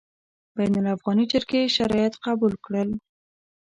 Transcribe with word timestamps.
بین 0.55 0.73
الافغاني 0.81 1.25
جرګې 1.31 1.61
شرایط 1.75 2.13
قبول 2.25 2.53
کړل. 2.65 2.89